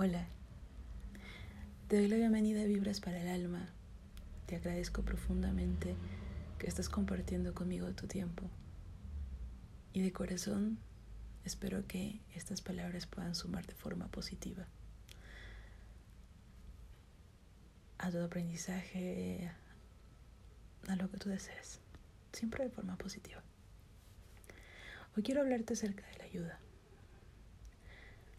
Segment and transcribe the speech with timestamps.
[0.00, 0.28] Hola,
[1.88, 3.68] te doy la bienvenida a Vibras para el Alma.
[4.46, 5.96] Te agradezco profundamente
[6.60, 8.44] que estás compartiendo conmigo tu tiempo.
[9.92, 10.78] Y de corazón
[11.44, 14.68] espero que estas palabras puedan sumar de forma positiva
[17.98, 19.50] a tu aprendizaje,
[20.86, 21.80] a lo que tú desees,
[22.32, 23.42] siempre de forma positiva.
[25.16, 26.60] Hoy quiero hablarte acerca de la ayuda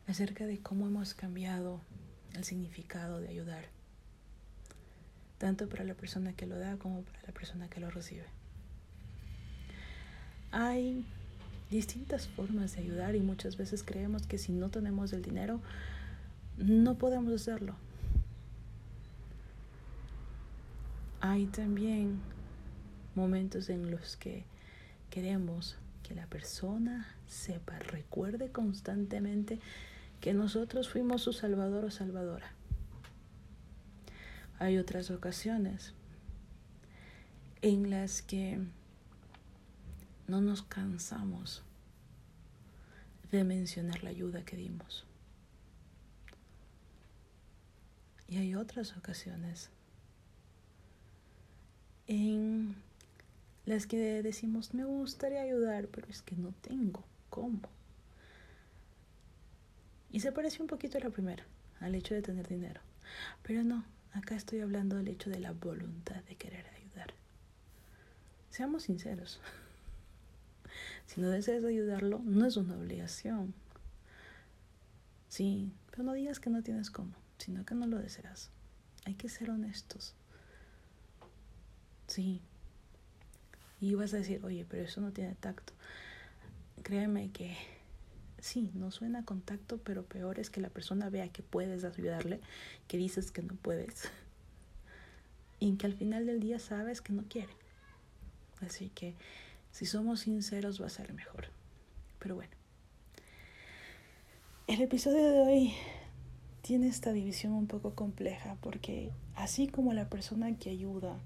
[0.10, 1.82] acerca de cómo hemos cambiado
[2.34, 3.66] el significado de ayudar,
[5.38, 8.26] tanto para la persona que lo da como para la persona que lo recibe.
[10.52, 11.06] Hay
[11.70, 15.62] distintas formas de ayudar y muchas veces creemos que si no tenemos el dinero,
[16.58, 17.76] no podemos hacerlo.
[21.22, 22.20] Hay también
[23.14, 24.44] momentos en los que
[25.12, 29.60] queremos que la persona sepa, recuerde constantemente
[30.22, 32.52] que nosotros fuimos su salvador o salvadora.
[34.60, 35.94] Hay otras ocasiones
[37.62, 38.60] en las que
[40.28, 41.64] no nos cansamos
[43.32, 45.06] de mencionar la ayuda que dimos.
[48.28, 49.70] Y hay otras ocasiones
[52.08, 52.76] en
[53.66, 57.62] las que decimos, me gustaría ayudar, pero es que no tengo cómo.
[60.12, 61.46] Y se parece un poquito a la primera,
[61.80, 62.82] al hecho de tener dinero.
[63.44, 67.14] Pero no, acá estoy hablando del hecho de la voluntad de querer ayudar.
[68.50, 69.40] Seamos sinceros.
[71.08, 73.56] Si no deseas ayudarlo, no es una obligación.
[75.28, 78.52] Sí, pero no digas que no tienes cómo, sino que no lo deseas.
[79.06, 80.14] Hay que ser honestos.
[82.06, 82.42] Sí.
[83.82, 85.74] Y vas a decir, oye, pero eso no tiene tacto.
[86.84, 87.58] Créeme que
[88.42, 92.40] sí, no suena contacto, pero peor es que la persona vea que puedes ayudarle,
[92.88, 94.10] que dices que no puedes,
[95.60, 97.54] y que al final del día sabes que no quiere.
[98.62, 99.16] Así que
[99.72, 101.48] si somos sinceros va a ser mejor.
[102.20, 102.52] Pero bueno,
[104.68, 105.74] el episodio de hoy
[106.62, 111.18] tiene esta división un poco compleja porque así como la persona que ayuda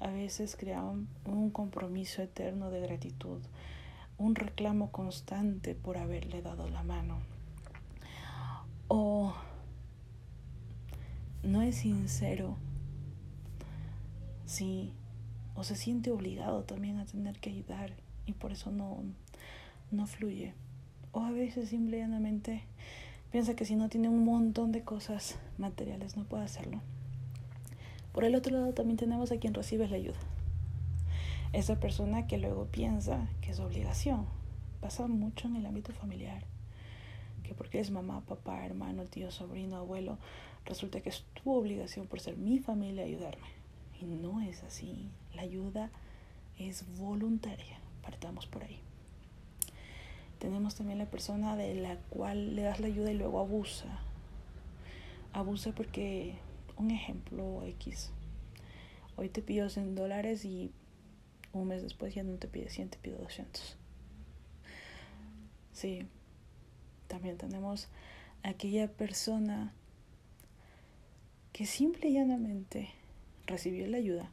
[0.00, 3.40] a veces crea un, compromiso eterno de gratitud,
[4.18, 7.18] un reclamo constante por haberle dado la mano.
[8.88, 9.34] O
[11.42, 12.56] no es sincero,
[14.46, 14.92] sí,
[15.54, 17.92] o se siente obligado también a tener que ayudar
[18.26, 19.02] y por eso no,
[19.90, 20.54] no fluye.
[21.12, 22.64] O a veces simplemente
[23.32, 26.80] piensa que si no tiene un montón de cosas materiales no puede hacerlo.
[28.12, 30.18] Por el otro lado también tenemos a quien recibe la ayuda
[31.56, 34.26] esa persona que luego piensa que es obligación.
[34.82, 36.44] Pasa mucho en el ámbito familiar,
[37.42, 40.18] que porque es mamá, papá, hermano, tío, sobrino, abuelo,
[40.66, 43.46] resulta que es tu obligación por ser mi familia ayudarme.
[43.98, 45.08] Y no es así.
[45.34, 45.90] La ayuda
[46.58, 47.78] es voluntaria.
[48.02, 48.78] Partamos por ahí.
[50.38, 53.98] Tenemos también la persona de la cual le das la ayuda y luego abusa.
[55.32, 56.34] Abusa porque,
[56.76, 58.10] un ejemplo X,
[59.16, 60.70] hoy te pido 100 dólares y
[61.60, 63.76] un mes después ya no te pide 100, te pide 200.
[65.72, 66.06] Sí,
[67.06, 67.88] también tenemos
[68.42, 69.72] aquella persona
[71.52, 72.90] que simple y llanamente
[73.46, 74.30] recibió la ayuda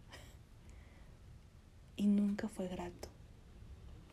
[1.95, 3.09] y nunca fue grato.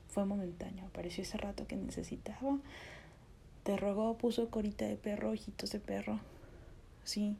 [0.08, 2.58] Fue momentáneo, apareció ese rato que necesitaba,
[3.62, 6.20] te rogó, puso corita de perro, ojitos de perro,
[7.04, 7.36] sí,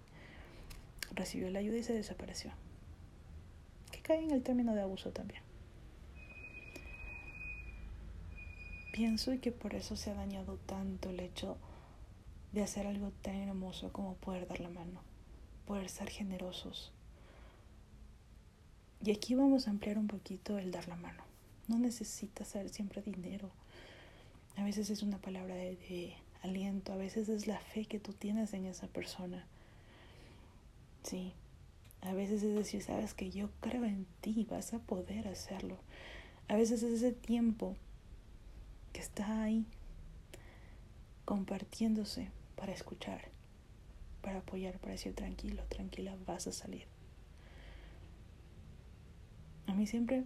[1.12, 2.52] recibió la ayuda y se desapareció.
[3.90, 5.42] Que cae en el término de abuso también.
[9.00, 11.56] Pienso y que por eso se ha dañado tanto el hecho
[12.52, 15.00] de hacer algo tan hermoso como poder dar la mano,
[15.64, 16.92] poder ser generosos.
[19.02, 21.22] Y aquí vamos a ampliar un poquito el dar la mano.
[21.66, 23.48] No necesita ser siempre dinero.
[24.58, 28.12] A veces es una palabra de, de, aliento, a veces es la fe que tú
[28.12, 29.46] tienes en esa persona.
[31.04, 31.32] Sí,
[32.02, 35.78] a veces es decir, sabes que yo creo en ti, vas a poder hacerlo.
[36.48, 37.76] A veces es ese tiempo
[38.92, 39.66] que está ahí
[41.24, 43.28] compartiéndose para escuchar,
[44.22, 46.86] para apoyar, para decir tranquilo, tranquila, vas a salir.
[49.66, 50.24] A mí siempre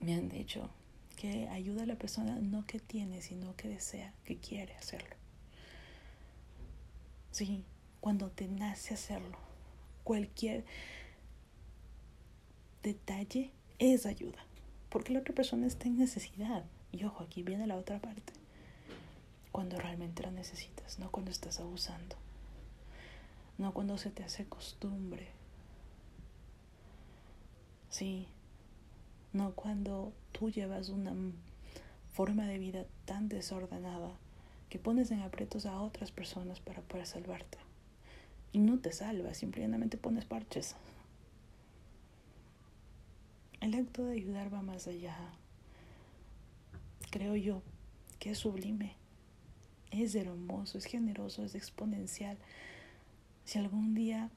[0.00, 0.70] me han dicho
[1.16, 5.14] que ayuda a la persona no que tiene, sino que desea, que quiere hacerlo.
[7.30, 7.64] Sí,
[8.00, 9.38] cuando te nace hacerlo,
[10.04, 10.64] cualquier
[12.82, 14.44] detalle es ayuda,
[14.88, 16.64] porque la otra persona está en necesidad.
[16.92, 18.32] Y ojo, aquí viene la otra parte.
[19.50, 22.16] cuando realmente lo necesitas, no cuando estás abusando,
[23.58, 25.28] no cuando se te hace costumbre.
[27.90, 28.26] Sí,
[29.34, 31.14] no cuando tú llevas una
[32.14, 34.10] forma de vida tan desordenada
[34.70, 37.58] que pones en aprietos a otras personas para poder salvarte.
[38.52, 40.76] Y no te salvas, simplemente pones parches.
[43.60, 45.16] El acto de ayudar va más allá.
[47.12, 47.62] Creo yo
[48.18, 48.96] que es sublime,
[49.90, 52.38] es hermoso, es generoso, es exponencial.
[53.44, 54.30] Si algún día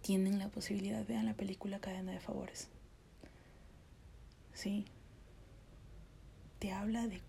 [0.00, 2.68] tienen la posibilidad, vean la película Cadena de Favores.
[4.54, 4.86] Sí,
[6.60, 7.20] te habla de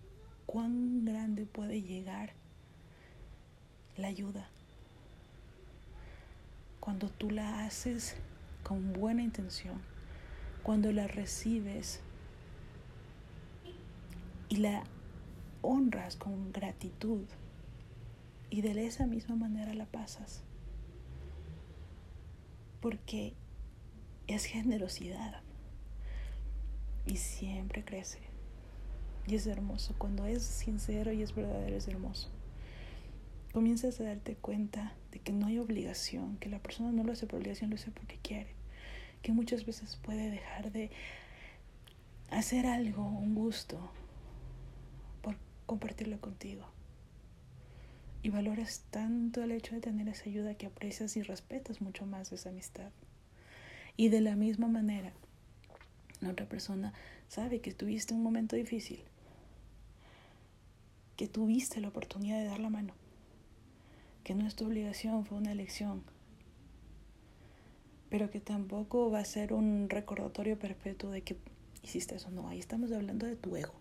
[0.46, 2.32] cuán grande puede llegar
[3.98, 4.48] la ayuda
[6.80, 8.16] cuando tú la haces
[8.62, 9.82] con buena intención,
[10.62, 12.00] cuando la recibes
[14.48, 14.84] y la
[15.62, 17.26] honras con gratitud
[18.50, 20.42] y de esa misma manera la pasas.
[22.80, 23.34] Porque
[24.26, 25.42] es generosidad
[27.06, 28.20] y siempre crece.
[29.26, 29.94] Y es hermoso.
[29.98, 32.28] Cuando es sincero y es verdadero, es hermoso.
[33.52, 37.26] Comienzas a darte cuenta de que no hay obligación, que la persona no lo hace
[37.26, 38.50] por obligación, lo hace porque quiere.
[39.22, 40.90] Que muchas veces puede dejar de
[42.30, 43.90] hacer algo, un gusto,
[45.66, 46.66] compartirlo contigo.
[48.22, 52.32] Y valoras tanto el hecho de tener esa ayuda que aprecias y respetas mucho más
[52.32, 52.90] esa amistad.
[53.96, 55.12] Y de la misma manera,
[56.20, 56.94] la otra persona
[57.28, 59.04] sabe que tuviste un momento difícil
[61.16, 62.94] que tuviste la oportunidad de dar la mano,
[64.24, 66.02] que no es tu obligación, fue una elección,
[68.08, 71.36] pero que tampoco va a ser un recordatorio perpetuo de que
[71.82, 72.30] hiciste eso.
[72.30, 73.74] No, ahí estamos hablando de tu ego.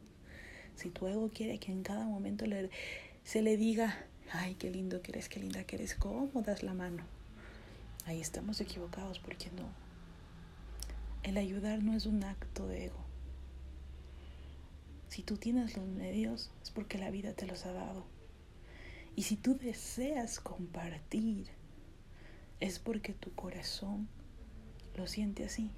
[0.76, 2.46] Si tu ego quiere que en cada momento
[3.24, 6.74] se le diga, ay, qué lindo que eres, qué linda que eres, ¿cómo das la
[6.74, 7.04] mano?
[8.06, 9.70] Ahí estamos equivocados porque no.
[11.24, 13.04] El ayudar no es un acto de ego.
[15.08, 18.04] Si tú tienes los medios es porque la vida te los ha dado.
[19.16, 21.48] Y si tú deseas compartir
[22.60, 24.08] es porque tu corazón
[24.96, 25.70] lo siente así.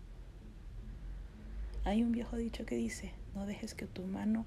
[1.83, 4.45] Hay un viejo dicho que dice, no dejes que tu mano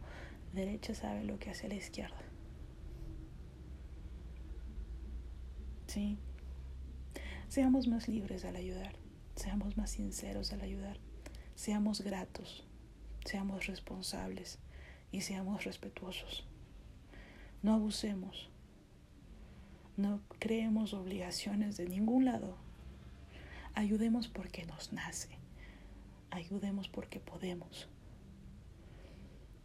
[0.53, 2.21] derecha sabe lo que hace la izquierda.
[5.87, 6.19] Sí.
[7.49, 8.95] Seamos más libres al ayudar,
[9.35, 10.99] seamos más sinceros al ayudar,
[11.55, 12.67] seamos gratos,
[13.25, 14.59] seamos responsables
[15.11, 16.47] y seamos respetuosos.
[17.63, 18.51] No abusemos.
[19.97, 22.57] No creemos obligaciones de ningún lado.
[23.75, 25.31] Ayudemos porque nos nace.
[26.31, 27.89] Ayudemos porque podemos.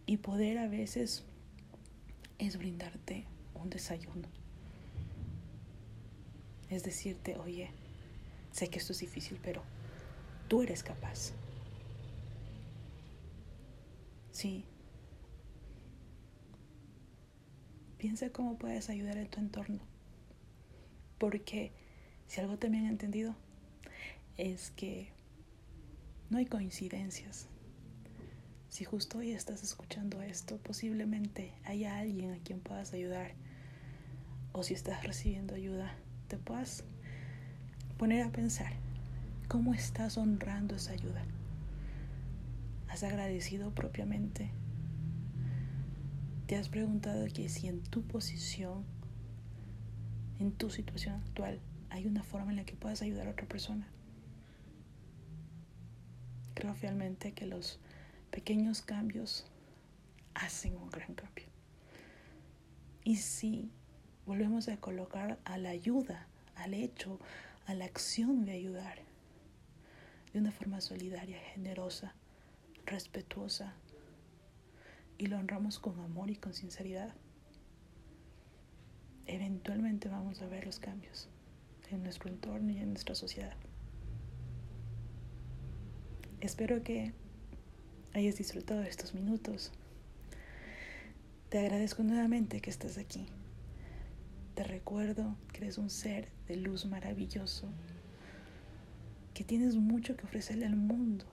[0.06, 1.24] Y poder a veces
[2.38, 4.28] es brindarte un desayuno.
[6.70, 7.70] Es decirte, oye,
[8.52, 9.64] sé que esto es difícil, pero
[10.48, 11.34] tú eres capaz.
[14.32, 14.66] Sí,
[18.04, 19.80] Piensa cómo puedes ayudar en tu entorno.
[21.20, 21.72] Porque
[22.28, 23.34] si algo también he entendido
[24.36, 25.08] es que
[26.30, 27.48] no hay coincidencias.
[28.74, 33.34] Si justo hoy estás escuchando esto, posiblemente haya alguien a quien puedas ayudar.
[34.52, 35.94] O si estás recibiendo ayuda,
[36.28, 36.84] te puedas
[38.00, 38.74] poner a pensar
[39.48, 41.24] cómo estás honrando esa ayuda.
[42.88, 44.50] ¿Has agradecido propiamente
[46.48, 48.86] ¿Te has preguntado que si en tu posición,
[50.40, 51.60] en tu situación actual,
[51.92, 53.88] hay una forma en la que puedas ayudar a otra persona?
[56.56, 57.80] Creo fielmente que los
[58.34, 59.46] pequeños cambios
[60.34, 61.46] hacen un gran cambio.
[63.04, 63.70] Y si
[64.26, 66.26] volvemos a colocar a la ayuda,
[66.56, 67.20] al hecho,
[67.68, 68.98] a la acción de ayudar,
[70.34, 72.16] de una forma solidaria, generosa,
[72.88, 73.76] respetuosa,
[75.20, 77.14] y lo honramos con amor y con sinceridad,
[79.28, 81.30] eventualmente vamos a ver los cambios
[81.92, 83.56] en nuestro entorno y en nuestra sociedad.
[86.42, 87.14] Espero que
[88.14, 89.72] hayas disfrutado de estos minutos.
[91.50, 93.26] Te agradezco nuevamente que estás aquí.
[94.56, 97.70] Te recuerdo que eres un ser de luz maravilloso,
[99.34, 101.26] que tienes mucho que ofrecerle al mundo,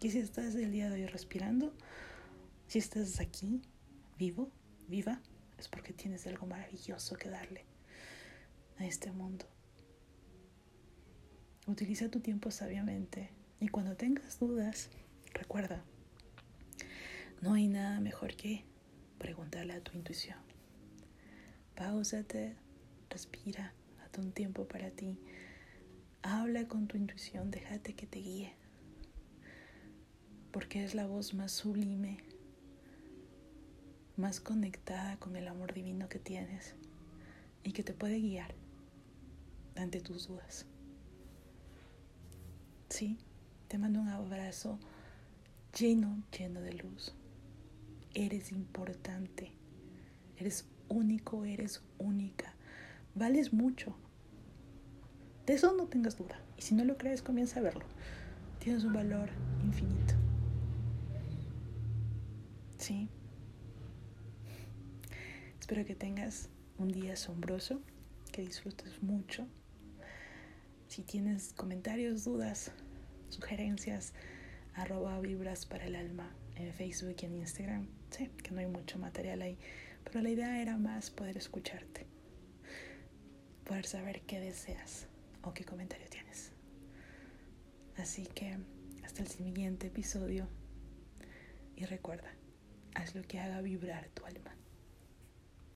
[0.00, 1.74] que si estás el día de hoy respirando,
[2.66, 3.60] si estás aquí,
[4.18, 4.50] vivo,
[4.88, 5.20] viva,
[5.58, 7.66] es porque tienes algo maravilloso que darle
[8.78, 9.44] a este mundo.
[11.66, 14.88] Utiliza tu tiempo sabiamente y cuando tengas dudas,
[15.34, 15.84] recuerda,
[17.42, 18.64] no hay nada mejor que
[19.18, 20.38] preguntarle a tu intuición.
[21.74, 22.54] Páusate,
[23.10, 25.18] respira, date un tiempo para ti.
[26.22, 28.54] Habla con tu intuición, déjate que te guíe.
[30.52, 32.18] Porque es la voz más sublime,
[34.16, 36.76] más conectada con el amor divino que tienes
[37.64, 38.54] y que te puede guiar
[39.74, 40.64] ante tus dudas.
[42.88, 43.18] Sí,
[43.66, 44.78] te mando un abrazo
[45.76, 47.16] lleno, lleno de luz.
[48.14, 49.52] Eres importante,
[50.36, 52.54] eres único, eres única,
[53.14, 53.96] vales mucho.
[55.46, 56.40] De eso no tengas duda.
[56.56, 57.84] Y si no lo crees, comienza a verlo.
[58.58, 59.30] Tienes un valor
[59.64, 60.14] infinito.
[62.78, 63.08] Sí.
[65.58, 67.80] Espero que tengas un día asombroso,
[68.30, 69.46] que disfrutes mucho.
[70.88, 72.72] Si tienes comentarios, dudas,
[73.30, 74.12] sugerencias,
[74.74, 77.88] arroba vibras para el alma en Facebook y en Instagram.
[78.10, 79.58] Sé que no hay mucho material ahí,
[80.04, 82.06] pero la idea era más poder escucharte,
[83.64, 85.06] poder saber qué deseas
[85.42, 86.52] o qué comentario tienes.
[87.96, 88.58] Así que
[89.04, 90.48] hasta el siguiente episodio
[91.76, 92.32] y recuerda,
[92.94, 94.54] haz lo que haga vibrar tu alma.